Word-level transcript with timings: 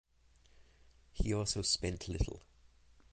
He 1.13 1.31
also 1.31 1.61
slept 1.61 2.07
little. 2.09 2.41